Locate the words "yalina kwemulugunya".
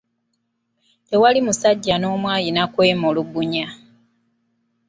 2.35-3.67